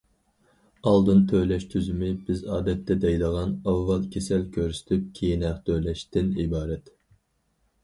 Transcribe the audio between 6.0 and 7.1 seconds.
تىن ئىبارەت.